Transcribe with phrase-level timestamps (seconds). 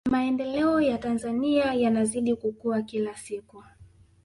[0.09, 3.63] maendeleo ya tanzania yanazidi kukua kila siku